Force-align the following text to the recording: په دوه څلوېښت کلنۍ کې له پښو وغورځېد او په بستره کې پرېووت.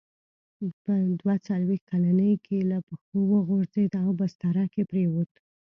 په 0.83 0.93
دوه 1.19 1.35
څلوېښت 1.47 1.85
کلنۍ 1.91 2.33
کې 2.45 2.57
له 2.71 2.77
پښو 2.87 3.19
وغورځېد 3.33 3.91
او 4.03 4.09
په 4.13 4.15
بستره 4.19 4.63
کې 4.73 4.81
پرېووت. 4.91 5.31